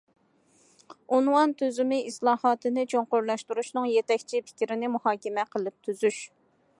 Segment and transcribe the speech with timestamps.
[1.17, 6.23] ئۇنۋان تۈزۈمى ئىسلاھاتىنى چوڭقۇرلاشتۇرۇشنىڭ يېتەكچى پىكرىنى مۇھاكىمە قىلىپ تۈزۈش.